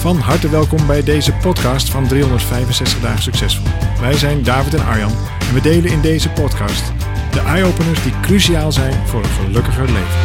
[0.00, 3.66] Van harte welkom bij deze podcast van 365 Dagen Succesvol.
[4.00, 5.10] Wij zijn David en Arjan
[5.48, 6.92] en we delen in deze podcast
[7.32, 10.18] de eye-openers die cruciaal zijn voor een gelukkiger leven.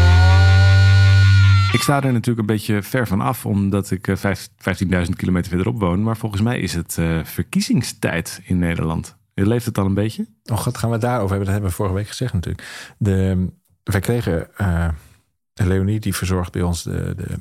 [1.71, 5.49] Ik sta er natuurlijk een beetje ver van af, omdat ik eh, vijf- 15.000 kilometer
[5.49, 6.03] verderop woon.
[6.03, 9.17] Maar volgens mij is het eh, verkiezingstijd in Nederland.
[9.33, 10.27] Leeft het al een beetje?
[10.43, 11.45] Oh god, gaan we het daarover hebben?
[11.45, 12.95] Dat hebben we vorige week gezegd natuurlijk.
[12.97, 13.47] De,
[13.83, 14.87] wij kregen, eh
[15.53, 17.37] Leonie die verzorgt bij ons de, de,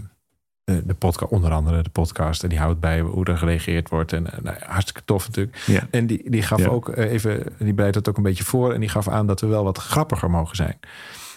[0.64, 2.42] de, de podcast, onder andere de podcast.
[2.42, 4.12] En die houdt bij hoe er gereageerd wordt.
[4.12, 5.56] En eh, nou, hartstikke tof natuurlijk.
[5.66, 5.86] Ja.
[5.90, 6.66] En die, die gaf Ja.
[6.68, 8.72] ook eh, even, die bereidt het ook een beetje voor.
[8.72, 10.78] En die gaf aan dat we wel wat grappiger mogen zijn.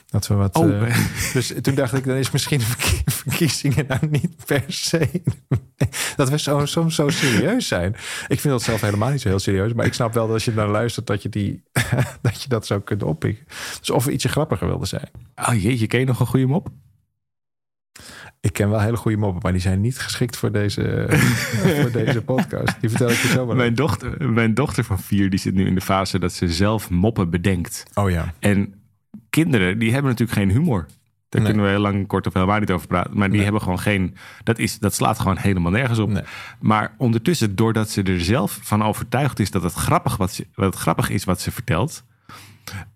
[0.09, 0.55] Dat we wat.
[0.55, 0.87] Oh.
[0.87, 0.97] eh,
[1.33, 2.65] dus toen dacht ik, dan is misschien de
[3.11, 5.21] verkiezingen nou niet per se.
[6.15, 7.95] dat we zo, soms zo serieus zijn.
[8.27, 9.73] Ik vind dat zelf helemaal niet zo heel serieus.
[9.73, 11.63] Maar ik snap wel dat als je naar luistert, dat je, die,
[12.21, 13.45] dat je dat zou kunnen oppikken.
[13.79, 15.09] Dus of we ietsje grappiger wilden zijn.
[15.35, 16.69] Oh jeetje, ken je nog een goede mop?
[18.41, 21.05] Ik ken wel hele goede moppen, maar die zijn niet geschikt voor deze,
[21.81, 22.81] voor deze podcast.
[22.81, 23.55] Die vertel ik je zo wel.
[23.55, 26.89] Mijn dochter, mijn dochter van vier die zit nu in de fase dat ze zelf
[26.89, 27.83] moppen bedenkt.
[27.93, 28.33] Oh ja.
[28.39, 28.73] En
[29.29, 30.85] kinderen, die hebben natuurlijk geen humor.
[31.29, 31.51] Daar Nee.
[31.51, 33.17] kunnen we heel lang, kort of helemaal niet over praten.
[33.17, 33.43] Maar die Nee.
[33.43, 34.15] hebben gewoon geen...
[34.43, 36.09] Dat, is, dat slaat gewoon helemaal nergens op.
[36.09, 36.23] Nee.
[36.59, 39.51] Maar ondertussen, doordat ze er zelf van overtuigd is...
[39.51, 42.03] dat het grappig, wat ze, wat grappig is wat ze vertelt...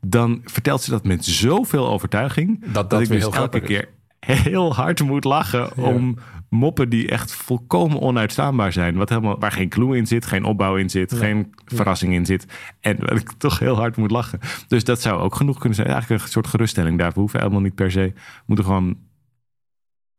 [0.02, 2.66] dan vertelt ze dat met zoveel overtuiging...
[2.73, 3.89] Dat dat ik weer dus heel elke keer
[4.25, 5.69] heel hard moet lachen...
[5.75, 5.83] Ja.
[5.83, 6.17] om
[6.50, 8.95] moppen die echt volkomen onuitstaanbaar zijn.
[8.95, 11.13] Wat helemaal, waar geen clue in zit, geen opbouw in zit...
[11.13, 12.45] geen verrassing in zit.
[12.80, 14.40] En waar ik toch heel hard moet lachen.
[14.68, 15.88] Dus dat zou ook genoeg kunnen zijn.
[15.88, 17.12] Eigenlijk een soort geruststelling daar.
[17.12, 18.12] We hoeven helemaal niet per se...
[18.16, 18.97] We moeten gewoon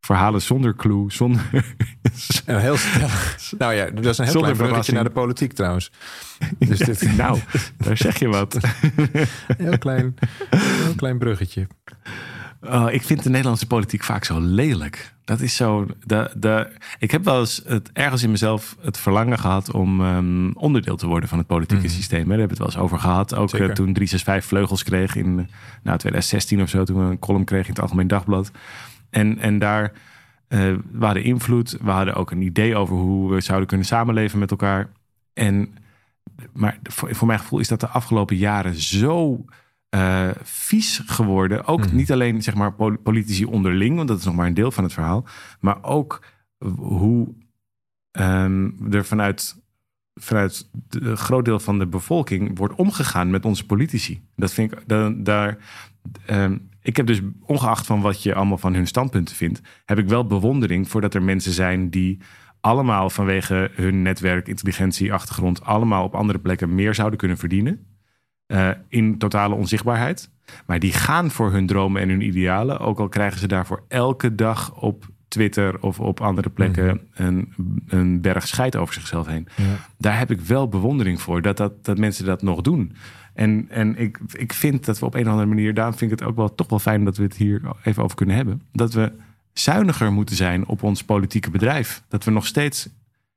[0.01, 1.51] verhalen zonder clue, zonder...
[2.45, 3.53] Heel stellig.
[3.59, 5.93] Nou ja, dat is een heel Zonder klein bruggetje naar de politiek trouwens.
[6.59, 7.39] Dus dit, nou,
[7.77, 8.59] daar zeg je wat.
[9.57, 10.15] heel klein,
[10.51, 11.67] heel klein bruggetje.
[12.67, 15.15] Oh, ik vind de Nederlandse politiek vaak zo lelijk.
[15.25, 15.87] Dat is zo.
[16.07, 16.69] De, de,
[16.99, 21.07] ik heb wel eens het, ergens in mezelf het verlangen gehad om ehm, onderdeel te
[21.07, 22.21] worden van het politieke systeem.
[22.21, 22.29] hè.
[22.29, 23.35] Daar hebben we het wel eens over gehad.
[23.35, 25.45] Ook eh, toen 365 vleugels kreeg in eh,
[25.83, 26.85] nou, 2016 of zo.
[26.85, 28.51] Toen we een column kregen in het Algemeen Dagblad.
[29.11, 29.93] En, en daar
[30.49, 31.77] eh we hadden invloed.
[31.81, 34.89] We hadden ook een idee over hoe we zouden kunnen samenleven met elkaar.
[35.33, 35.75] En,
[36.53, 39.45] maar voor, voor mijn gevoel is dat de afgelopen jaren zo
[39.93, 41.65] eh, vies geworden.
[41.65, 41.97] Ook Mhm.
[41.97, 44.85] niet alleen zeg maar pol- politici onderling, want dat is nog maar een deel van
[44.85, 45.25] het verhaal.
[45.61, 46.25] Maar ook
[46.77, 47.35] hoe
[48.11, 49.63] ehm, er vanuit,
[50.15, 54.23] vanuit de- een groot deel van de bevolking wordt omgegaan met onze politici.
[54.37, 55.59] Dat vind ik da- daar.
[56.27, 60.09] ehm, ik heb dus, ongeacht van wat je allemaal van hun standpunten vindt, heb ik
[60.09, 62.21] wel bewondering voor dat er mensen zijn die
[62.61, 67.87] allemaal vanwege hun netwerk, intelligentie, achtergrond, allemaal op andere plekken meer zouden kunnen verdienen.
[68.53, 70.31] Eh, in totale onzichtbaarheid.
[70.67, 72.79] Maar die gaan voor hun dromen en hun idealen.
[72.79, 77.53] Ook al krijgen ze daarvoor elke dag op Twitter of op andere plekken een,
[77.87, 79.49] een berg scheid over zichzelf heen.
[79.99, 82.93] Daar heb ik wel bewondering voor dat, dat, dat mensen dat nog doen.
[83.35, 86.19] En, en ik, ik vind dat we op een of andere manier, daarom vind ik
[86.19, 88.63] het ook wel toch wel fijn dat we het hier even over kunnen hebben.
[88.73, 89.13] Dat we
[89.53, 92.03] zuiniger moeten zijn op ons politieke bedrijf.
[92.09, 92.89] Dat we nog steeds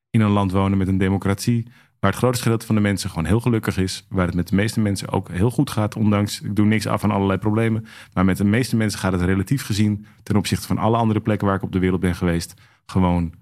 [0.09, 1.67] in een land wonen met een democratie.
[2.05, 4.05] Waar het grootste gedeelte van de mensen gewoon heel gelukkig is.
[4.09, 5.95] Waar het met de meeste mensen ook heel goed gaat.
[5.95, 7.85] Ondanks, ik doe niks af van allerlei problemen.
[8.13, 10.05] Maar met de meeste mensen gaat het relatief gezien.
[10.23, 12.53] ten opzichte van alle andere plekken waar ik op de wereld ben geweest.
[12.85, 13.33] gewoon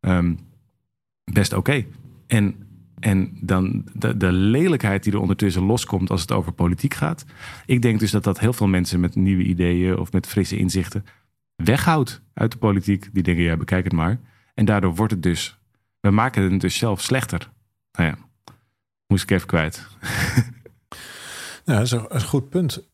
[0.00, 0.34] ehm,
[1.24, 1.84] best oké.
[2.26, 2.54] En,
[2.98, 7.24] en dan de, de lelijkheid die er ondertussen loskomt als het over politiek gaat.
[7.66, 11.04] Ik denk dus dat dat heel veel mensen met nieuwe ideeën of met frisse inzichten
[11.56, 13.08] weghoudt uit de politiek.
[13.12, 14.20] Die denken, ja, bekijk het maar.
[14.54, 15.58] En daardoor wordt het dus,
[16.00, 17.50] we maken het dus zelf slechter.
[18.00, 18.18] Nou ja,
[19.06, 19.86] moest ik even kwijt.
[21.64, 22.88] Ja, dat is een, een goed punt.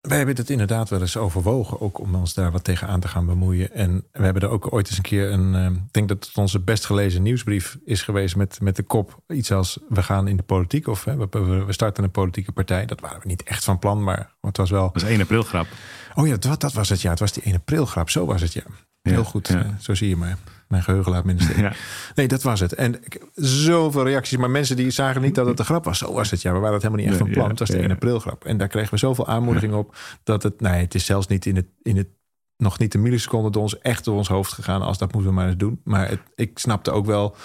[0.00, 3.08] Wij hebben het inderdaad wel eens overwogen, ook om ons daar wat tegen aan te
[3.08, 3.72] gaan bemoeien.
[3.72, 6.36] En we hebben er ook ooit eens een keer een, eh, ik denk dat het
[6.38, 10.36] onze best gelezen nieuwsbrief is geweest met, met de kop iets als we gaan in
[10.36, 12.86] de politiek of hè, we, we- starten een politieke partij.
[12.86, 14.92] Dat waren we niet echt van plan, maar het was wel.
[14.92, 15.66] Dat is 1 april grap.
[16.14, 17.10] Oh ja, dat, dat was het ja.
[17.10, 18.62] Het was die 1 april grap, zo was het ja.
[19.02, 19.64] Heel Ja, goed, ja.
[19.64, 20.38] eh, zo zie je maar.
[20.72, 21.56] Mijn geheugen laat me in de steek.
[21.66, 21.72] Ja.
[22.14, 22.74] Nee, dat was het.
[22.74, 23.00] En
[23.34, 25.98] zoveel reacties, maar mensen die zagen niet dat het een grap was.
[25.98, 26.52] Zo was het, ja.
[26.52, 27.48] We waren het helemaal niet echt van plan.
[27.48, 27.82] het was de ja.
[27.82, 28.44] 1 april grap.
[28.44, 31.56] En daar kregen we zoveel aanmoediging op dat het, nee, het is zelfs niet in
[31.56, 32.08] het, in het
[32.56, 35.36] nog niet een milliseconde door ons echt door ons hoofd gegaan als dat moeten we
[35.36, 35.80] maar eens doen.
[35.84, 37.36] Maar het, ik snapte ook wel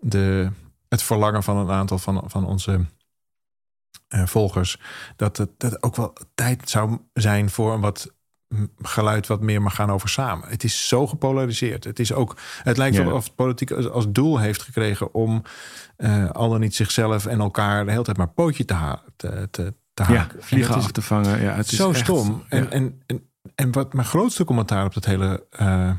[0.00, 0.50] de,
[0.88, 2.80] het verlangen van een aantal van, van onze
[4.14, 4.80] uh, volgers.
[5.16, 8.14] Dat het, dat ook wel tijd zou zijn voor een wat
[8.82, 10.48] geluid wat meer mag gaan over samen.
[10.48, 11.84] Het is zo gepolariseerd.
[11.84, 12.36] Het is ook.
[12.62, 15.42] Het lijkt wel of politiek als, doel heeft gekregen om
[15.96, 19.48] uh, al dan niet zichzelf en elkaar de hele tijd maar pootje te, ha te,
[19.50, 20.36] te, te haken.
[20.36, 21.40] Ja, vliegen af te vangen.
[21.40, 22.44] Ja, het is zo stom.
[22.48, 25.90] En, en, en, en wat mijn grootste commentaar op dat hele uh,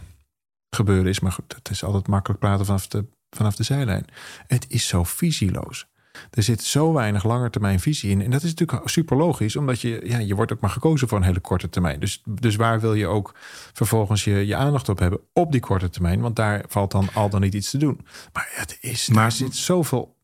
[0.69, 4.05] gebeuren is, maar goed, het is altijd makkelijk praten vanaf de, vanaf de zijlijn.
[4.47, 5.87] Het is zo visieloos.
[6.31, 8.21] Er zit zo weinig langetermijnvisie in.
[8.21, 11.17] En dat is natuurlijk super logisch, omdat je, ja, je wordt ook maar gekozen voor
[11.17, 11.99] een hele korte termijn.
[11.99, 13.35] Dus, dus waar wil je ook
[13.73, 16.21] vervolgens je, je aandacht op hebben op die korte termijn?
[16.21, 17.99] Want daar valt dan al dan niet iets te doen.
[18.33, 20.15] Maar het is, maar er zit zoveel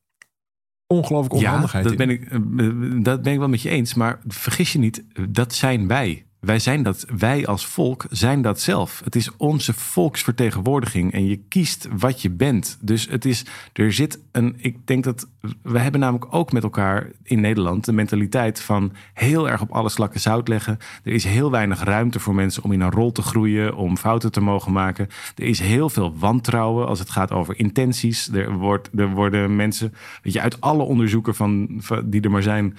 [0.87, 2.07] ongelooflijk onhandigheid ja, dat in.
[2.07, 3.93] Ben ik, eh, dat ben ik wel met je eens.
[3.93, 6.25] Maar vergis je niet, dat zijn wij.
[6.43, 9.01] Wij zijn dat, wij als volk zijn dat zelf.
[9.03, 12.77] Het is onze volksvertegenwoordiging en je kiest wat je bent.
[12.81, 15.27] Dus het is, er zit een, ik denk dat,
[15.61, 19.89] we hebben namelijk ook met elkaar in Nederland de mentaliteit van heel erg op alle
[19.89, 20.77] slakken zout leggen.
[21.03, 24.31] Er is heel weinig ruimte voor mensen om in een rol te groeien, om fouten
[24.31, 25.07] te mogen maken.
[25.35, 28.27] Er is heel veel wantrouwen als het gaat over intenties.
[28.27, 32.43] Er, wordt, er worden mensen, weet je, uit alle onderzoeken van, van die er maar
[32.43, 32.77] zijn,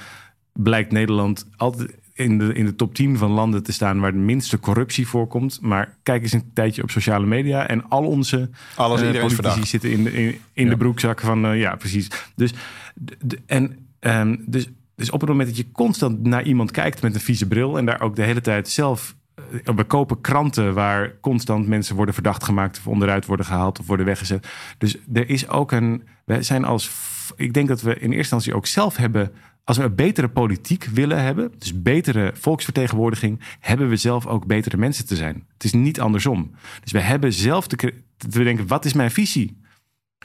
[0.53, 4.19] blijkt Nederland altijd in de, in de top 10 van landen te staan waar de
[4.19, 5.59] minste corruptie voorkomt.
[5.61, 9.91] Maar kijk eens een tijdje op sociale media en al onze Alles, uh, politici zitten
[9.91, 12.09] in, de, in, in de broekzak van uh, ja, precies.
[12.37, 12.53] Dus,
[12.95, 17.15] de, en, um, dus, dus op het moment dat je constant naar iemand kijkt met
[17.15, 19.15] een vieze bril en daar ook de hele tijd zelf
[19.53, 23.87] uh, we kopen kranten waar constant mensen worden verdacht gemaakt of onderuit worden gehaald of
[23.87, 24.49] worden weggezet.
[24.79, 26.03] Dus er is ook een.
[26.25, 26.91] Wij zijn als.
[27.37, 29.33] Ik denk dat we in eerste instantie ook zelf hebben
[29.65, 34.77] als we een betere politiek willen hebben, dus betere volksvertegenwoordiging, hebben we zelf ook betere
[34.77, 35.47] mensen te zijn.
[35.53, 36.55] Het is niet andersom.
[36.83, 37.77] Dus we hebben zelf te,
[38.17, 39.63] te denken, wat is mijn visie?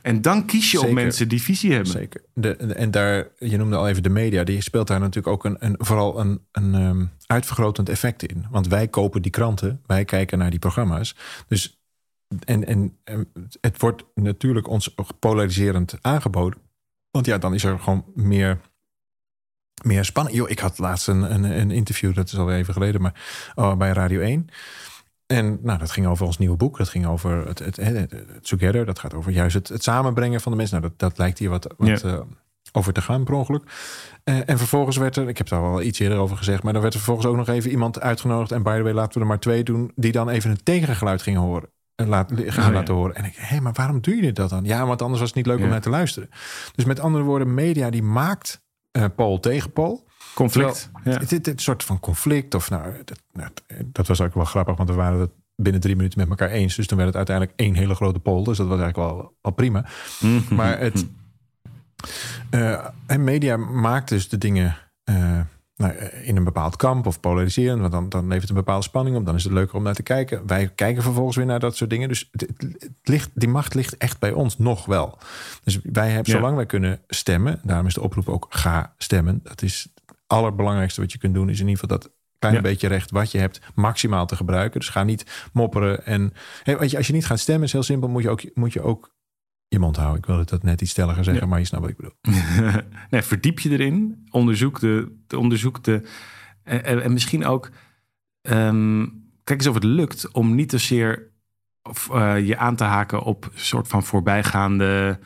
[0.02, 0.88] En dan kies je Zeker.
[0.88, 1.92] op mensen die visie hebben.
[1.92, 2.22] Zeker.
[2.34, 5.56] De, en daar, je noemde al even de media, die speelt daar natuurlijk ook een,
[5.60, 8.46] een vooral een, een um, uitvergrotend effect in.
[8.50, 11.16] Want wij kopen die kranten, wij kijken naar die programma's.
[11.48, 11.80] Dus
[12.46, 13.28] en, en, en
[13.62, 16.60] het wordt natuurlijk ons polariserend aangeboden.
[17.12, 18.60] Want ja, dan is er gewoon meer
[19.84, 20.38] meer spanning.
[20.38, 23.22] Yo, ik had laatst een, een, een, interview, dat is alweer even geleden, maar
[23.56, 24.50] oh, bij Radio 1.
[25.26, 26.78] En nou, dat ging over ons nieuwe boek.
[26.78, 28.86] Dat ging over het, het, het, het Together.
[28.86, 30.80] Dat gaat over juist het, het, samenbrengen van de mensen.
[30.80, 32.10] Nou, dat, dat lijkt hier wat, wat ja.
[32.10, 32.20] uh,
[32.72, 33.64] over te gaan per ongeluk.
[34.24, 36.82] Uh, en vervolgens werd er, ik heb daar al iets eerder over gezegd, maar dan
[36.82, 38.52] werd er vervolgens ook nog even iemand uitgenodigd.
[38.52, 41.22] En by the way, laten we er maar twee doen, die dan even een tegengeluid
[41.22, 41.70] gingen horen.
[41.96, 43.00] En laat, gaan oh, laten ja.
[43.00, 43.16] horen.
[43.16, 44.64] En ik, hé, hey, maar waarom doe je dat dan?
[44.64, 45.64] Ja, want anders was het niet leuk ja.
[45.64, 46.30] om naar te luisteren.
[46.76, 48.62] Dus met andere woorden, media die maakt
[49.00, 50.08] uh, Pool tegen Pool.
[50.34, 50.90] Conflict.
[50.94, 51.40] Terwijl, ja.
[51.40, 52.56] Dit, soort van conflict.
[52.56, 53.50] Of nou dat, nou,
[53.86, 56.76] dat was ook wel grappig, want we waren het binnen drie minuten met elkaar eens.
[56.76, 58.44] Dus toen werd het uiteindelijk één hele grote poll.
[58.44, 59.12] Dus dat was eigenlijk
[59.42, 59.86] wel, prima.
[60.20, 60.56] Mm -hmm.
[60.56, 61.06] Maar het.
[62.52, 64.78] Uh, en media maakt dus de dingen.
[65.10, 65.40] Uh,
[65.80, 65.94] nou,
[66.24, 67.80] in een bepaald kamp of polariseren.
[67.80, 69.26] Want dan, dan levert het een bepaalde spanning op.
[69.26, 70.48] Dan is het leuker om naar te kijken.
[70.48, 72.08] Wij kijken vervolgens weer naar dat soort dingen.
[72.08, 75.18] Dus het, het ligt, die macht ligt echt bij ons nog wel.
[75.64, 76.38] Dus wij hebben, ja.
[76.38, 77.60] zolang wij kunnen stemmen.
[77.64, 79.40] Daarom is de oproep ook ga stemmen.
[79.44, 81.50] Dat is het allerbelangrijkste wat je kunt doen.
[81.50, 82.62] Is in ieder geval dat klein ja.
[82.62, 84.80] beetje recht wat je hebt maximaal te gebruiken.
[84.80, 86.06] Dus ga niet mopperen.
[86.06, 86.34] En
[86.64, 88.10] hey, weet je, als je niet gaat stemmen, is heel simpel.
[88.10, 89.12] Moet je ook, moet je ook
[89.70, 90.18] je mond houden.
[90.18, 91.50] Ik wilde dat net iets stelliger zeggen, ja.
[91.50, 92.42] maar je snapt wat ik bedoel.
[93.10, 94.28] nee, verdiep je erin.
[94.30, 96.02] Onderzoek de, onderzoek de
[96.64, 97.70] en, en misschien ook
[98.42, 101.28] um, kijk eens of het lukt om niet te zeer
[101.84, 105.20] of, uh, je aan te haken op een soort van voorbijgaande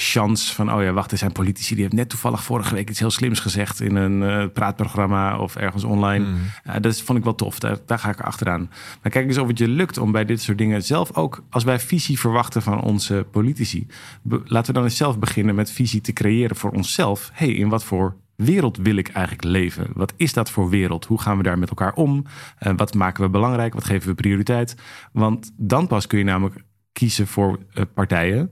[0.00, 2.98] chance van, oh ja, wacht, er zijn politici die hebben net toevallig vorige week iets
[2.98, 6.24] heel slims gezegd in een uh, praatprogramma of ergens online.
[6.24, 6.36] Mm.
[6.66, 8.70] Uh, dat vond ik wel tof, daar, daar ga ik achteraan.
[9.02, 11.64] Maar kijk eens of het je lukt om bij dit soort dingen zelf ook, als
[11.64, 13.86] wij visie verwachten van onze politici,
[14.22, 17.30] laten we dan eens zelf beginnen met visie te creëren voor onszelf.
[17.32, 19.86] hey, in wat voor wereld wil ik eigenlijk leven?
[19.94, 21.04] Wat is dat voor wereld?
[21.04, 22.24] Hoe gaan we daar met elkaar om?
[22.60, 23.74] Uh, wat maken we belangrijk?
[23.74, 24.76] Wat geven we prioriteit?
[25.12, 28.50] Want dan pas kun je namelijk kiezen voor uh, partijen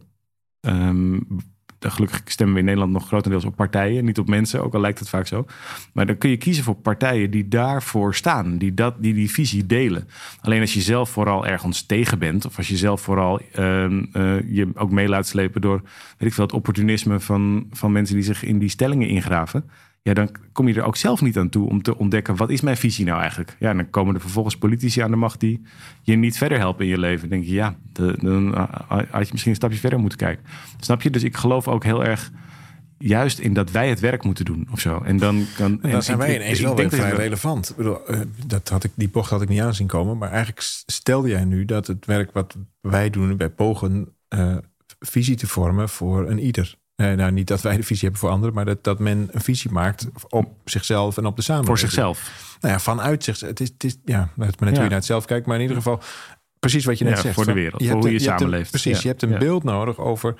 [0.61, 1.27] Um,
[1.81, 4.99] gelukkig stemmen we in Nederland nog grotendeels op partijen, niet op mensen, ook al lijkt
[4.99, 5.47] het vaak zo.
[5.93, 9.67] Maar dan kun je kiezen voor partijen die daarvoor staan, die dat, die, die visie
[9.67, 10.09] delen.
[10.41, 14.01] Alleen als je zelf vooral ergens tegen bent, of als je zelf vooral uh, uh,
[14.51, 15.81] je ook mee laat slepen door
[16.19, 19.71] weet ik veel, het opportunisme van, van mensen die zich in die stellingen ingraven
[20.03, 22.61] ja, dan kom je er ook zelf niet aan toe om te ontdekken wat is
[22.61, 23.57] mijn visie nou eigenlijk.
[23.59, 25.63] Ja, en dan komen er vervolgens politici aan de macht die
[26.03, 27.21] je niet verder helpen in je leven.
[27.21, 28.55] Dan denk je, ja, dan
[28.89, 30.45] had je misschien een stapje verder moeten kijken.
[30.81, 31.11] Snap je?
[31.11, 32.31] Dus ik geloof ook heel erg,
[32.99, 35.01] juist in dat wij het werk moeten doen of zo.
[35.05, 37.71] En dan, kan, en dan zijn wij ineens wel weer vrij relevant.
[37.71, 40.19] Ik bedoel, uh, dat had ik, die bocht had ik niet aanzien komen.
[40.19, 44.57] Maar eigenlijk stelde jij nu dat het werk wat wij doen, wij pogen uh,
[45.01, 46.78] visie te vormen voor een ieder.
[47.01, 49.41] Uh, nou, niet dat wij de visie hebben voor anderen, maar dat, dat men een
[49.41, 51.79] visie maakt op zichzelf en op de samenleving.
[51.79, 52.57] Voor zichzelf.
[52.61, 53.51] Nou ja, vanuit zichzelf.
[53.51, 55.77] Het is, het is ja, net hoe je naar het zelf kijkt, maar in ieder
[55.77, 56.01] geval
[56.59, 57.35] precies wat je net ja, zegt.
[57.35, 58.71] Voor de wereld, je voor hoe je, je samenleeft.
[58.71, 60.35] precies, je hebt een beeld nodig over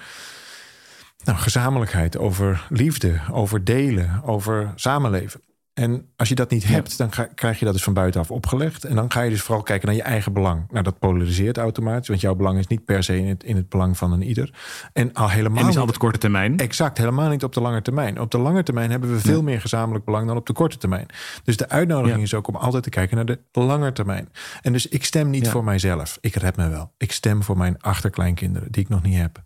[1.25, 5.41] nou, gezamenlijkheid, over liefde, over delen, over samenleven.
[5.79, 8.85] En als je dat niet hebt, dan krijg je dat dus van buitenaf opgelegd.
[8.85, 10.65] En dan ga je dus vooral kijken naar je eigen belang.
[10.71, 13.69] Nou, dat polariseert automatisch, want jouw belang is niet per se in het, in het
[13.69, 14.55] belang van een ieder.
[14.93, 15.63] En al helemaal.
[15.63, 16.57] En is altijd korte termijn.
[16.57, 18.21] Exact, helemaal niet op de lange termijn.
[18.21, 21.07] Op de lange termijn hebben we veel meer gezamenlijk belang dan op de korte termijn.
[21.45, 24.29] Dus de uitnodiging is ook om altijd te kijken naar de lange termijn.
[24.63, 26.19] En dus ik stem niet voor mijzelf.
[26.21, 26.93] Ik red me wel.
[26.97, 29.43] Ik stem voor mijn achterkleinkinderen, die ik nog niet heb.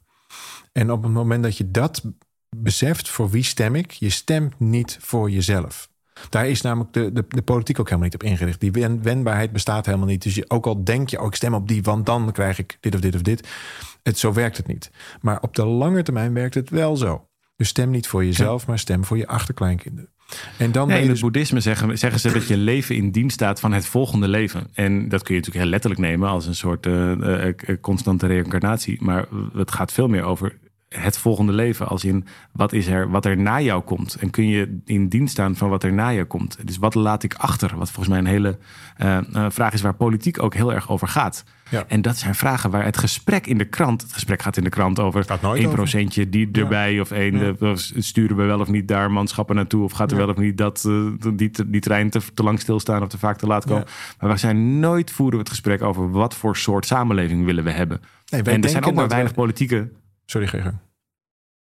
[0.73, 2.03] En op het moment dat je dat
[2.57, 3.91] beseft, voor wie stem ik?
[3.91, 5.91] Je stemt niet voor jezelf.
[6.29, 8.61] Daar is namelijk de, de, de politiek ook helemaal niet op ingericht.
[8.61, 8.71] Die
[9.03, 10.23] wendbaarheid bestaat helemaal niet.
[10.23, 12.77] Dus je, ook al denk je, oh, ik stem op die, want dan krijg ik
[12.81, 13.49] dit of dit of dit.
[14.03, 14.91] Het, zo werkt het niet.
[15.21, 17.27] Maar op de lange termijn werkt het wel zo.
[17.57, 20.11] Dus stem niet voor jezelf, maar stem voor je achterkleinkinderen.
[20.59, 21.21] En dan in het dus...
[21.21, 24.67] boeddhisme zeggen, zeggen ze dat je leven in dienst staat van het volgende leven.
[24.75, 29.03] En dat kun je natuurlijk heel letterlijk nemen als een soort uh, uh, constante reïncarnatie.
[29.03, 30.59] Maar het gaat veel meer over
[30.93, 31.89] het volgende leven.
[31.89, 34.15] Als in wat is er, wat er na jou komt.
[34.15, 36.59] En kun je in dienst staan van wat er na je komt.
[36.65, 37.77] Dus wat laat ik achter?
[37.77, 38.59] Wat volgens mij een hele
[38.99, 41.45] uh, vraag is waar politiek ook heel erg over gaat.
[41.69, 41.85] Ja.
[41.89, 44.03] En dat zijn vragen waar het gesprek in de krant.
[44.03, 47.01] Het gesprek gaat in de krant over één procentje die erbij.
[47.01, 47.57] Of één.
[47.61, 47.75] Ja.
[47.77, 49.85] sturen we wel of niet daar manschappen naartoe.
[49.85, 53.03] Of gaat er wel of niet dat uh, die, die trein te, te, lang stilstaan
[53.03, 53.85] of te vaak te laat komen.
[54.21, 57.71] Maar we zijn nooit voeren we het gesprek over wat voor soort samenleving willen we
[57.71, 58.01] hebben.
[58.31, 59.89] Nee, en er zijn ook maar weinig politieke
[60.25, 60.71] Sorry, GG.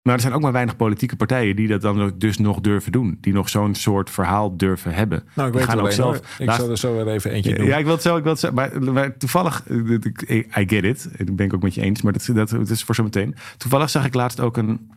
[0.02, 3.18] Maar er zijn ook maar weinig politieke partijen die dat dan dus nog durven doen.
[3.20, 5.24] Die nog zo'n soort verhaal durven hebben.
[5.34, 6.38] Nou, ik weet gaan ook zelf.
[6.38, 7.66] Ik zal er zo weer even eentje doen.
[7.66, 8.16] Ja, ik wil het zo.
[8.16, 11.08] Ik wil het zo maar, maar, toevallig, I get it.
[11.16, 12.02] Ik ben ik ook met je eens.
[12.02, 13.34] Maar dat, dat, dat is voor zo meteen.
[13.56, 14.90] Toevallig zag ik laatst ook een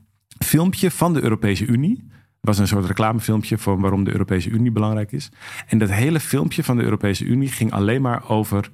[0.45, 2.07] filmpje van de Europese Unie.
[2.09, 5.29] Het was een soort reclamefilmpje van waarom de Europese Unie belangrijk is.
[5.67, 8.71] En dat hele filmpje van de Europese Unie ging alleen maar over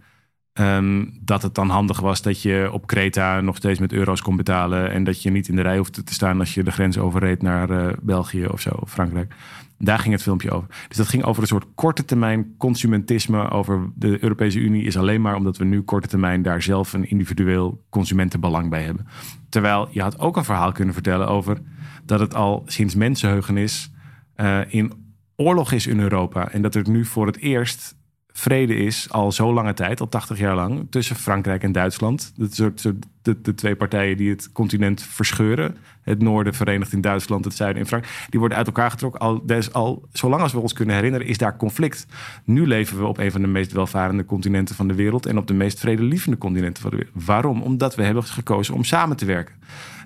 [0.53, 4.35] Um, dat het dan handig was dat je op Kreta nog steeds met euro's kon
[4.35, 4.91] betalen.
[4.91, 7.41] En dat je niet in de rij hoefde te staan als je de grens overreed
[7.41, 9.35] naar uh, België of zo, Frankrijk.
[9.77, 10.67] Daar ging het filmpje over.
[10.87, 13.49] Dus dat ging over een soort korte termijn consumentisme.
[13.49, 17.09] Over de Europese Unie is alleen maar omdat we nu korte termijn daar zelf een
[17.09, 19.07] individueel consumentenbelang bij hebben.
[19.49, 21.57] Terwijl je had ook een verhaal kunnen vertellen over
[22.05, 23.91] dat het al sinds mensenheugenis
[24.35, 24.93] uh, in
[25.35, 26.51] oorlog is in Europa.
[26.51, 27.97] En dat er nu voor het eerst
[28.39, 32.33] vrede is al zo lange tijd, al 80 jaar lang, tussen Frankrijk en Duitsland.
[32.49, 32.83] Soort,
[33.21, 35.77] de, de, twee partijen die het continent verscheuren.
[36.01, 38.25] Het noorden verenigd in Duitsland, het zuiden in Frankrijk.
[38.29, 39.19] Die worden uit elkaar getrokken.
[39.19, 42.05] Al, dus al zolang als we ons kunnen herinneren, is daar conflict.
[42.43, 45.47] Nu leven we op een van de meest welvarende continenten van de wereld en op
[45.47, 47.25] de meest vredelievende continenten van de wereld.
[47.25, 47.61] Waarom?
[47.61, 49.55] Omdat we hebben gekozen om samen te werken.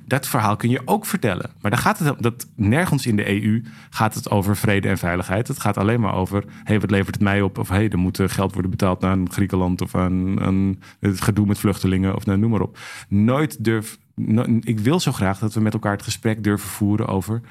[0.05, 1.51] Dat verhaal kun je ook vertellen.
[1.61, 5.47] Maar dan gaat het dat nergens in de EU gaat het over vrede en veiligheid.
[5.47, 7.57] Het gaat alleen maar over: hey, wat levert het mij op?
[7.57, 11.59] Of hey, er moet geld worden betaald naar Griekenland of aan, aan het gedoe met
[11.59, 12.77] vluchtelingen of nou, noem maar op.
[13.07, 13.97] Nooit durf.
[14.59, 17.41] ik wil zo graag dat we met elkaar het gesprek durven voeren over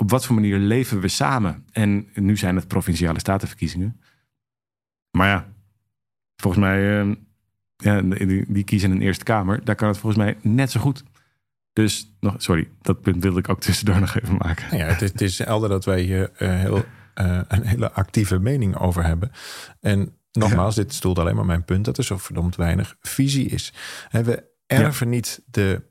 [0.00, 1.64] op wat voor manier leven we samen.
[1.72, 4.00] En nu zijn het provinciale statenverkiezingen.
[5.10, 5.52] Maar ja,
[6.36, 7.04] volgens mij.
[7.04, 7.14] Uh,
[7.76, 8.02] ja,
[8.48, 9.64] die kiezen een Eerste Kamer.
[9.64, 11.04] Daar kan het volgens mij net zo goed.
[11.72, 14.66] Dus, nog, sorry, dat punt wilde ik ook tussendoor nog even maken.
[14.70, 16.84] Nou ja, het, is, het is helder dat wij hier uh, heel,
[17.14, 19.30] uh, een hele actieve mening over hebben.
[19.80, 23.72] En nogmaals, dit stoelt alleen maar mijn punt dat er zo verdomd weinig visie is.
[24.10, 25.12] En we erven ja.
[25.12, 25.82] niet de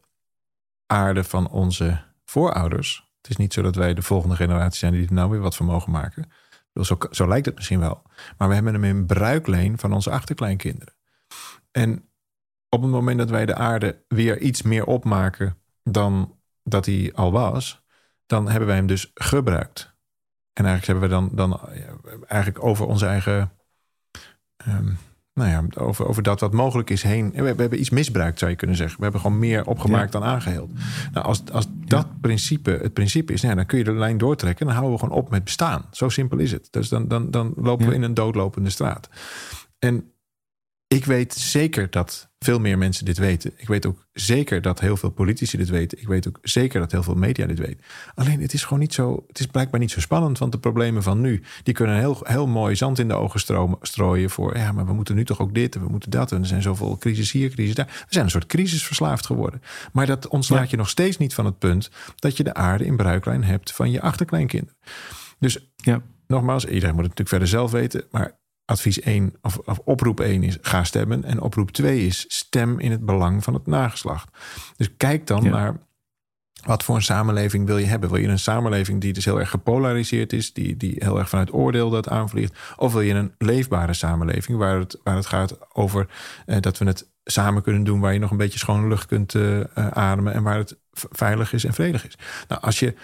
[0.86, 3.08] aarde van onze voorouders.
[3.22, 5.56] Het is niet zo dat wij de volgende generatie zijn die er nou weer wat
[5.56, 6.32] van mogen maken.
[6.74, 8.02] Zo, zo lijkt het misschien wel.
[8.38, 10.94] Maar we hebben hem in bruikleen van onze achterkleinkinderen.
[11.72, 12.10] En
[12.70, 15.58] op het moment dat wij de aarde weer iets meer opmaken
[15.92, 17.84] dan dat hij al was,
[18.26, 19.98] dan hebben wij hem dus gebruikt.
[20.54, 21.70] En eigenlijk hebben we dan, dan
[22.28, 23.52] eigenlijk over onze eigen.
[24.68, 24.98] Um,
[25.34, 27.32] nou ja, over, over dat wat mogelijk is heen.
[27.32, 28.98] We, we, hebben iets misbruikt, zou je kunnen zeggen.
[28.98, 30.72] We hebben gewoon meer opgemaakt dan aangeheeld.
[31.14, 34.66] Nou, als, als dat principe het principe is, nou, dan kun je de lijn doortrekken.
[34.66, 35.86] Dan houden we gewoon op met bestaan.
[35.92, 36.68] Zo simpel is het.
[36.72, 39.10] Dus dan, dan, dan lopen we in een doodlopende straat.
[39.80, 40.12] En
[40.96, 43.54] ik weet zeker dat veel meer mensen dit weten.
[43.58, 46.02] Ik weet ook zeker dat heel veel politici dit weten.
[46.02, 47.84] Ik weet ook zeker dat heel veel media dit weten.
[48.16, 49.24] Alleen het is gewoon niet zo.
[49.28, 50.38] Het is blijkbaar niet zo spannend.
[50.38, 53.78] Want de problemen van nu, die kunnen heel, heel mooi zand in de ogen stromen,
[53.82, 54.58] strooien voor.
[54.58, 56.32] Ja, maar we moeten nu toch ook dit en we moeten dat.
[56.32, 57.86] En er zijn zoveel crisis hier, crisis daar.
[57.86, 59.62] We zijn een soort crisisverslaafd geworden.
[59.92, 62.96] Maar dat ontslaat je nog steeds niet van het punt dat je de aarde in
[62.96, 64.78] bruiklijn hebt van je achterkleinkinderen.
[65.40, 66.02] Dus ja.
[66.28, 68.04] nogmaals, iedereen moet het natuurlijk verder zelf weten.
[68.12, 68.38] Maar
[68.70, 71.24] advies 1 of, of, oproep 1 is ga stemmen.
[71.24, 74.38] En oproep 2 is stem in het belang van het nageslacht.
[74.78, 75.78] Dus kijk dan naar
[76.66, 78.10] wat voor een samenleving wil je hebben?
[78.10, 81.54] Wil je een samenleving die dus heel erg gepolariseerd is, die, die heel erg vanuit
[81.54, 82.58] oordeel dat aanvliegt?
[82.78, 86.08] Of wil je een leefbare samenleving waar het, waar het gaat over
[86.46, 89.34] eh, dat we het samen kunnen doen, waar je nog een beetje schone lucht kunt
[89.34, 92.18] uh, ademen en waar het veilig is en vredig is?
[92.48, 92.96] Nou, als je,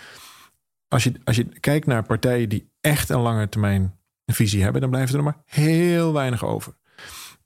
[0.87, 3.93] als je, als je kijkt naar partijen die echt een lange termijn
[4.25, 6.73] een visie hebben, dan blijven er maar heel weinig over.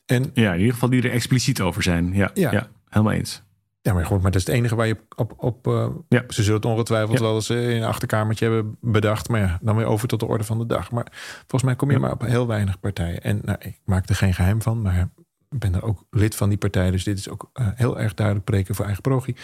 [0.05, 2.13] En, ja, in ieder geval die er expliciet over zijn.
[2.13, 2.69] Ja, ja.
[2.87, 3.43] helemaal eens.
[3.81, 5.33] Ja, maar goed, maar dat is het enige waar je op.
[5.37, 6.23] op uh, ja.
[6.27, 9.29] Ze zullen het ongetwijfeld wel eens in een achterkamertje hebben bedacht.
[9.29, 10.91] Maar ja, dan weer over tot de orde van de dag.
[10.91, 11.07] Maar
[11.37, 13.21] volgens mij kom je maar op heel weinig partijen.
[13.21, 15.09] En nou, ik maak er geen geheim van, maar
[15.49, 16.91] ik ben er ook lid van die partij.
[16.91, 19.35] Dus dit is ook uh, heel erg duidelijk preken voor eigen progie.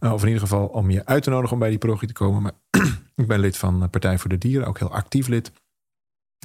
[0.00, 2.14] Uh, of in ieder geval om je uit te nodigen om bij die progie te
[2.14, 2.42] komen.
[2.42, 2.52] Maar
[3.14, 5.52] ik ben lid van Partij voor de Dieren, ook heel actief lid.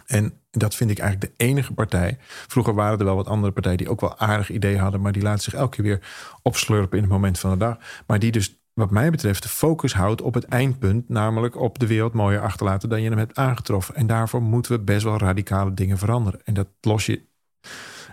[0.06, 2.18] En dat vind ik eigenlijk de enige partij.
[2.22, 5.22] Vroeger waren er wel wat andere partijen die ook wel aardig ideeën hadden, maar die
[5.22, 6.02] laten zich elke keer weer
[6.42, 7.78] opslurpen in het moment van de dag.
[8.08, 11.88] Maar die dus, wat mij betreft, de focus houdt op het eindpunt, namelijk op de
[11.88, 13.96] wereld mooier achterlaten dan je hem hebt aangetroffen.
[13.96, 16.42] En daarvoor moeten we best wel radicale dingen veranderen.
[16.44, 17.28] En dat los je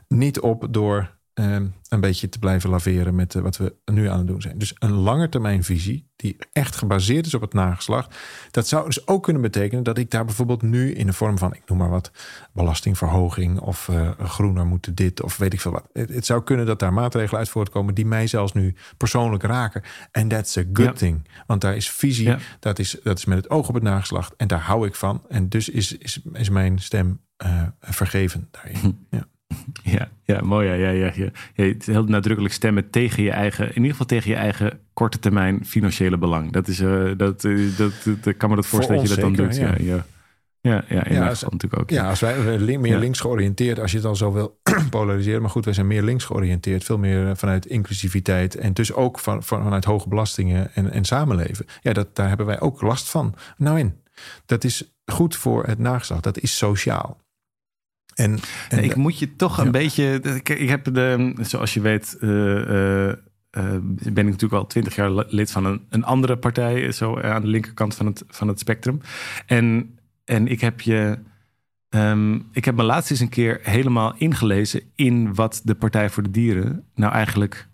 [0.09, 4.19] niet op door Ehm, een beetje te blijven laveren met eh, wat we nu aan
[4.19, 4.59] het doen zijn.
[4.59, 8.17] Dus een langetermijnvisie die echt gebaseerd is op het nageslacht.
[8.51, 11.55] Dat zou dus ook kunnen betekenen dat ik daar bijvoorbeeld nu in de vorm van,
[11.55, 12.11] ik noem maar wat,
[12.53, 15.89] belastingverhoging of uh, groener moeten dit of weet ik veel wat.
[15.93, 19.83] Het, zou kunnen dat daar maatregelen uit voortkomen die mij zelfs nu persoonlijk raken.
[20.11, 21.29] En that's a good thing.
[21.47, 24.49] Want daar is visie, dat, is, dat is met het oog op het nageslacht en
[24.49, 25.23] daar hou ik van.
[25.29, 28.77] En dus is, is, is mijn stem uh, vergeven daarin.
[28.77, 29.17] Hm.
[29.17, 29.27] Ja.
[29.83, 30.69] Ja, ja mooi.
[30.69, 31.29] Ja, ja, ja, ja.
[31.55, 35.65] Het heel nadrukkelijk stemmen tegen je eigen, in ieder geval tegen je eigen korte termijn
[35.65, 36.53] financiële belang.
[36.53, 39.47] Dat is, uh, dat, uh, dat, dat, kan me dat voorstellen dat je dat dan
[39.47, 39.57] doet.
[39.57, 40.07] Ja, ja.
[40.67, 41.91] Ja, ja, in ja, als, natuurlijk ook.
[41.91, 44.61] Ja, als wij meer links georiënteerd, als je het al zo wil
[44.91, 45.41] polariseren.
[45.41, 46.85] Maar goed, wij zijn meer links georiënteerd.
[46.85, 48.55] Veel meer eh, vanuit inclusiviteit.
[48.55, 51.67] En dus ook van, vanuit hoge belastingen en, en samenleven.
[51.83, 53.35] Ja, dat, daar hebben wij ook last van.
[53.57, 53.95] Nou in.
[54.47, 56.23] Dat is goed voor het nageslacht.
[56.23, 57.21] Dat is sociaal.
[58.17, 60.21] En, en ik moet je toch een beetje.
[60.43, 62.17] Ik, heb de, zoals je weet.
[62.21, 63.13] Uh,
[64.13, 67.49] ben ik natuurlijk al twintig jaar lid van een, een andere partij, zo aan de
[67.49, 69.01] linkerkant van het, van het spectrum.
[69.47, 71.19] En, en ik heb je.
[71.89, 76.23] Um, ik heb me laatst eens een keer helemaal ingelezen in wat de Partij voor
[76.23, 77.69] de Dieren nou eigenlijk.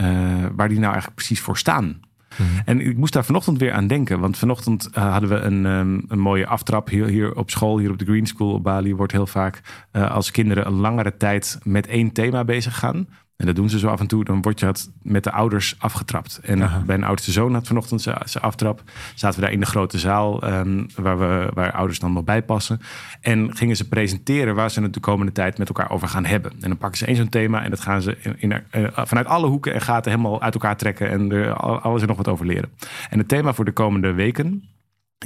[0.00, 2.00] Uh, waar die nou eigenlijk precies voor staan.
[2.38, 2.60] Mhm.
[2.64, 4.20] En ik moest daar vanochtend weer aan denken.
[4.20, 7.78] Want vanochtend uh, hadden we een, um, een mooie aftrap hier, op school.
[7.78, 9.60] Hier op de Green School op Bali wordt heel vaak
[9.92, 13.08] uh, als kinderen een langere tijd met één thema bezig gaan.
[13.40, 14.24] En dat doen ze zo af en toe.
[14.24, 16.40] Dan word je het met de ouders afgetrapt.
[16.42, 16.82] En Aha.
[16.86, 18.82] mijn oudste zoon had vanochtend zijn aftrap.
[19.14, 22.42] Zaten we daar in de grote zaal um, waar, we, waar ouders dan nog bij
[22.42, 22.80] passen.
[23.20, 26.52] En gingen ze presenteren waar ze het de komende tijd met elkaar over gaan hebben.
[26.52, 29.26] En dan pakken ze één zo'n thema en dat gaan ze in, in, uh, vanuit
[29.26, 31.10] alle hoeken en gaten helemaal uit elkaar trekken.
[31.10, 32.70] En er alles er nog wat over leren.
[33.10, 34.64] En het thema voor de komende weken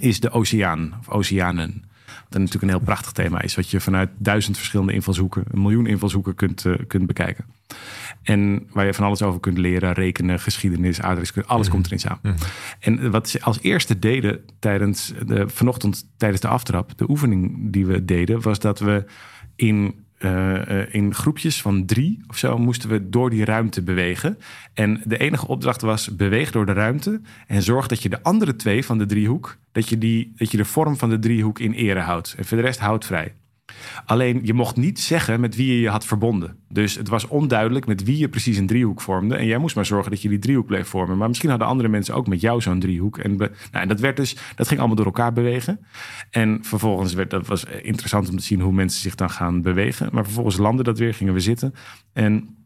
[0.01, 1.85] is de oceaan of oceanen.
[2.29, 3.55] Wat natuurlijk een heel prachtig thema is.
[3.55, 7.45] Wat je vanuit duizend verschillende invalshoeken, een miljoen invalshoeken kunt, uh, kunt bekijken.
[8.23, 12.21] En waar je van alles over kunt leren, rekenen, geschiedenis, aardrijkskunde, alles komt erin samen.
[12.23, 12.35] Mhm.
[12.81, 17.87] En wat ze als eerste deden tijdens de, vanochtend tijdens de aftrap, de oefening die
[17.87, 19.05] we deden, was dat we
[19.57, 24.39] in uh, in groepjes van drie of zo moesten we door die ruimte bewegen.
[24.75, 28.57] En de enige opdracht was: beweeg door de ruimte en zorg dat je de andere
[28.57, 31.73] twee van de driehoek, dat je, die, dat je de vorm van de driehoek in
[31.73, 32.35] ere houdt.
[32.39, 33.35] En voor de rest houdt vrij.
[34.05, 36.57] Alleen je mocht niet zeggen met wie je je had verbonden.
[36.69, 39.37] Dus het was onduidelijk met wie je precies een driehoek vormde.
[39.37, 41.17] En jij moest maar zorgen dat je die driehoek bleef vormen.
[41.19, 43.19] Maar misschien hadden andere mensen ook met jou zo'n driehoek.
[43.19, 45.81] En, nou, en dat, werd dus, dat ging allemaal door elkaar bewegen.
[46.31, 50.09] En vervolgens werd dat was interessant om te zien hoe mensen zich dan gaan bewegen.
[50.13, 51.75] Maar vervolgens landde dat weer, gingen we zitten.
[52.13, 52.57] En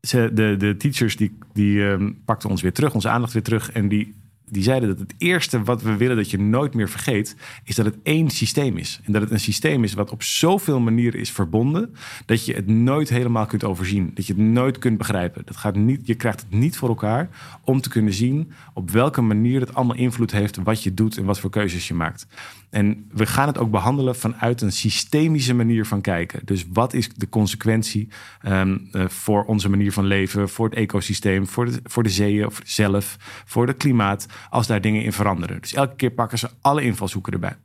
[0.00, 3.72] ze, de, de teachers die, die um, pakten ons weer terug, onze aandacht weer terug.
[3.72, 4.14] En die
[4.50, 7.84] die zeiden dat het eerste wat we willen dat je nooit meer vergeet, is dat
[7.84, 9.00] het één systeem is.
[9.04, 11.94] En dat het een systeem is wat op zoveel manieren is verbonden,
[12.26, 14.10] dat je het nooit helemaal kunt overzien.
[14.14, 15.42] Dat je het nooit kunt begrijpen.
[15.44, 17.28] Dat gaat niet, je krijgt het niet voor elkaar
[17.64, 21.24] om te kunnen zien op welke manier het allemaal invloed heeft wat je doet en
[21.24, 22.26] wat voor keuzes je maakt.
[22.74, 26.40] En we gaan het ook behandelen vanuit een systemische manier van kijken.
[26.44, 28.08] Dus wat is de consequentie
[28.40, 32.46] ehm, eh, voor onze manier van leven, voor het ecosysteem, voor de, voor de zeeën,
[32.46, 35.60] of zelf, voor het klimaat, als daar dingen in veranderen.
[35.60, 37.56] Dus elke keer pakken ze alle invalshoeken erbij.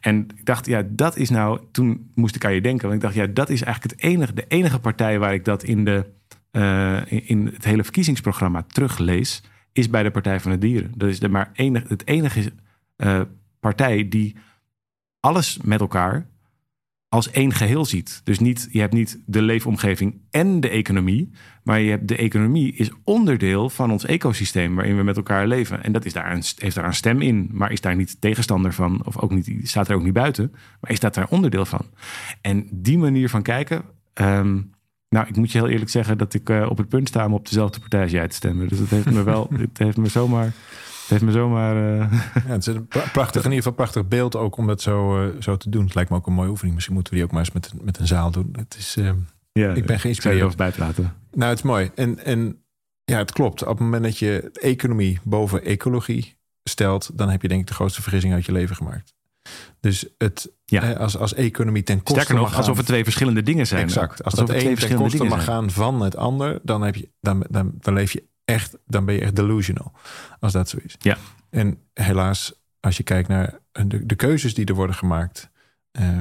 [0.00, 3.00] En ik dacht, ja, dat is nou, toen moest ik aan je denken, want ik
[3.02, 6.06] dacht, ja, dat is eigenlijk het enige, de enige partij waar ik dat in, de,
[6.52, 9.42] uh, in het hele verkiezingsprogramma teruglees,
[9.72, 10.92] is bij de Partij van de Dieren.
[10.96, 12.52] Dat is de maar enige, het enige
[12.96, 13.20] uh,
[13.66, 14.36] partij die
[15.20, 16.26] alles met elkaar
[17.08, 18.20] als één geheel ziet.
[18.24, 21.30] Dus niet, je hebt niet de leefomgeving en de economie,
[21.62, 25.82] maar je hebt de economie is onderdeel van ons ecosysteem waarin we met elkaar leven.
[25.82, 28.72] En dat is daar een, heeft daar een stem in, maar is daar niet tegenstander
[28.72, 30.50] van, of ook niet, staat er ook niet buiten,
[30.80, 31.86] maar is dat daar onderdeel van.
[32.40, 33.84] En die manier van kijken.
[34.14, 34.70] Um,
[35.08, 37.34] nou, ik moet je heel eerlijk zeggen dat ik uh, op het punt sta om
[37.34, 38.68] op dezelfde partij als jij te stemmen.
[38.68, 40.52] Dus het heeft me wel, het heeft me zomaar
[41.08, 41.76] heeft me zomaar...
[41.76, 42.12] Uh...
[42.46, 45.40] Ja, het is een prachtig, in ieder geval prachtig beeld ook om dat zo, uh,
[45.40, 45.84] zo te doen.
[45.84, 46.74] Het lijkt me ook een mooie oefening.
[46.74, 48.48] Misschien moeten we die ook maar eens met, met een zaal doen.
[48.52, 49.10] Het is, uh,
[49.52, 50.50] ja, ik ben geïnspireerd.
[50.50, 51.14] Ik bij praten.
[51.32, 51.90] Nou, het is mooi.
[51.94, 52.62] En, en
[53.04, 53.62] ja, het klopt.
[53.62, 57.10] Op het moment dat je economie boven ecologie stelt...
[57.14, 59.14] dan heb je denk ik de grootste vergissing uit je leven gemaakt.
[59.80, 60.92] Dus het, ja.
[60.92, 63.82] als, als economie ten koste Sterker nog, alsof het twee verschillende dingen zijn.
[63.82, 64.24] Exact.
[64.24, 66.58] Als alsof dat één ten koste mag gaan van het ander...
[66.62, 69.92] dan, heb je, dan, dan, dan leef je echt, dan ben je echt delusional.
[70.40, 70.96] Als dat zo is.
[70.98, 71.16] Ja.
[71.50, 75.50] En helaas, als je kijkt naar de, de keuzes die er worden gemaakt.
[75.90, 76.18] Eh,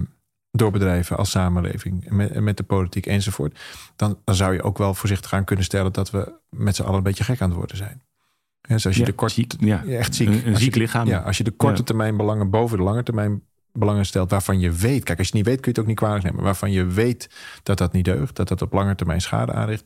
[0.52, 3.60] door bedrijven als samenleving, met, met de politiek enzovoort.
[3.96, 6.98] Dan, dan zou je ook wel voorzichtig aan kunnen stellen dat we met z'n allen
[6.98, 8.02] een beetje gek aan het worden zijn.
[8.62, 9.86] dus als je de korte, ziek, ja.
[9.86, 11.08] echt ziek, een, een ziek lichaam.
[11.08, 14.72] Ja, als je de korte termijn belangen boven de lange termijn belangen stelt, waarvan je
[14.72, 16.72] weet, kijk, als je het niet weet, kun je het ook niet kwalijk nemen, waarvan
[16.72, 17.30] je weet
[17.64, 19.86] dat dat niet deugt, dat dat op lange termijn schade aanricht,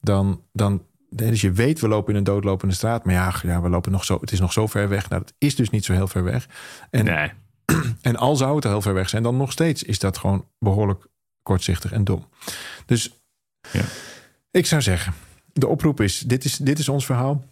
[0.00, 0.82] dan, dan
[1.16, 3.04] dus je weet, we lopen in een doodlopende straat.
[3.04, 5.08] Maar ja, ja, we lopen nog zo, het is nog zo ver weg.
[5.08, 6.48] Nou, het is dus niet zo heel ver weg.
[6.90, 7.32] En, nee.
[8.00, 11.06] en al zou het heel ver weg zijn, dan nog steeds is dat gewoon behoorlijk
[11.42, 12.28] kortzichtig en dom.
[12.86, 13.20] Dus
[13.72, 13.84] ja.
[14.50, 15.14] ik zou zeggen,
[15.52, 17.44] de oproep is, dit is, dit is ons verhaal.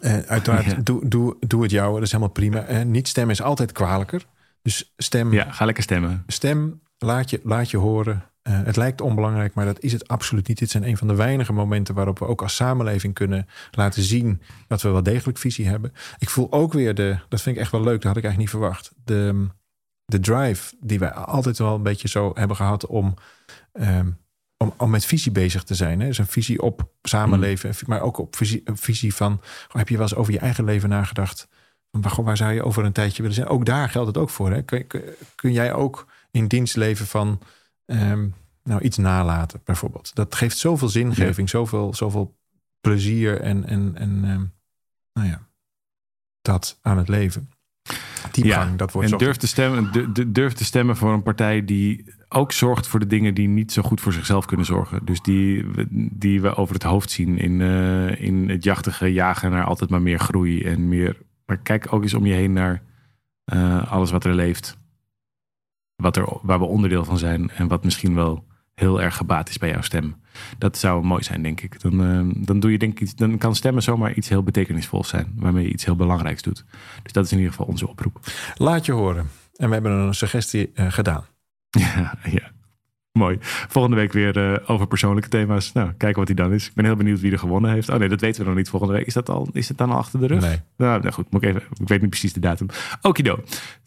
[0.00, 2.70] Uh, uiteraard, doe, doe, doe het jouwe, dat is helemaal prima.
[2.70, 4.26] Uh, niet stemmen is altijd kwalijker.
[4.62, 5.32] Dus stem.
[5.32, 6.24] Ja, ga lekker stemmen.
[6.26, 8.24] Stem, laat je, laat je horen.
[8.48, 10.58] Uh, het lijkt onbelangrijk, maar dat is het absoluut niet.
[10.58, 14.40] Dit zijn een van de weinige momenten waarop we ook als samenleving kunnen laten zien
[14.66, 15.92] dat we wel degelijk visie hebben.
[16.18, 18.38] Ik voel ook weer de, dat vind ik echt wel leuk, dat had ik eigenlijk
[18.38, 18.92] niet verwacht.
[19.04, 19.46] De,
[20.04, 23.14] de drive die wij altijd wel een beetje zo hebben gehad om,
[23.72, 24.18] um,
[24.56, 26.00] om, om met visie bezig te zijn.
[26.00, 26.06] Hè?
[26.06, 27.76] Dus een visie op samenleven, mm.
[27.86, 31.48] maar ook op visie, visie van, heb je wel eens over je eigen leven nagedacht?
[31.90, 33.48] Waar, waar zou je over een tijdje willen zijn?
[33.48, 34.50] Ook daar geldt het ook voor.
[34.50, 34.62] Hè?
[34.62, 35.02] Kun, kun,
[35.34, 37.40] kun jij ook in dienst leven van
[37.86, 40.14] Um, nou, iets nalaten, bijvoorbeeld.
[40.14, 42.36] Dat geeft zoveel zingeving, zoveel, zoveel
[42.80, 44.52] plezier en, en, en um,
[45.12, 45.46] nou ja,
[46.42, 47.48] dat aan het leven.
[48.30, 52.14] Diepgang, ja, dat wordt en durf te, stemmen, durf te stemmen voor een partij die
[52.28, 55.04] ook zorgt voor de dingen die niet zo goed voor zichzelf kunnen zorgen.
[55.04, 55.64] Dus die,
[56.12, 60.02] die we over het hoofd zien in, uh, in het jachtige jagen naar altijd maar
[60.02, 61.16] meer groei en meer.
[61.46, 62.82] Maar kijk ook eens om je heen naar
[63.52, 64.78] uh, alles wat er leeft
[65.96, 69.58] wat er, waar we onderdeel van zijn en wat misschien wel heel erg gebaat is
[69.58, 70.16] bij jouw stem.
[70.58, 71.80] Dat zou mooi zijn, denk ik.
[71.80, 75.32] Dan, uh, dan, doe je, denk ik, dan kan stemmen zomaar iets heel betekenisvols zijn,
[75.36, 76.64] waarmee je iets heel belangrijks doet.
[77.02, 78.20] Dus dat is in ieder geval onze oproep.
[78.54, 79.30] Laat je horen.
[79.56, 81.24] En we hebben een suggestie uh, gedaan.
[81.78, 82.52] Ja, ja.
[83.12, 83.36] Mooi.
[83.40, 85.72] Volgende week weer uh, over persoonlijke thema's.
[85.72, 86.66] Nou, kijken wat die dan is.
[86.66, 87.88] Ik ben heel benieuwd wie er gewonnen heeft.
[87.88, 89.06] Oh nee, dat weten we nog niet volgende week.
[89.06, 89.48] Is dat al?
[89.52, 90.40] Is het dan al achter de rug?
[90.40, 90.60] Nee.
[90.76, 91.30] Nou, nou goed.
[91.30, 92.66] Moet ik, even, ik weet niet precies de datum.
[93.02, 93.38] Okido.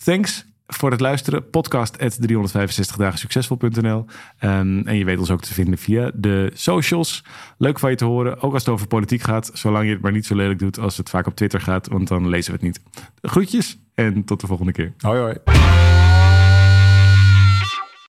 [0.03, 1.49] Thanks voor het luisteren.
[1.49, 4.05] Podcast 365 dagen succesvol.nl.
[4.37, 7.23] En je weet ons ook te vinden via de socials.
[7.57, 8.41] Leuk van je te horen.
[8.41, 9.49] Ook als het over politiek gaat.
[9.53, 11.87] Zolang je het maar niet zo lelijk doet als het vaak op Twitter gaat.
[11.87, 12.81] Want dan lezen we het niet.
[13.21, 14.93] Groetjes en tot de volgende keer.
[14.97, 16.16] Hoi hoi.